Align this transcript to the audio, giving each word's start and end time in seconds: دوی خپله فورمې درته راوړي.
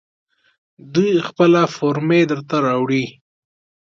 دوی 0.93 1.11
خپله 1.27 1.61
فورمې 1.75 2.21
درته 2.31 2.55
راوړي. 2.65 3.05